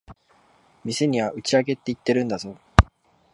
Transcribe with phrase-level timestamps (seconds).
[0.83, 2.57] 店には打ち上げって言ってるんだぞ。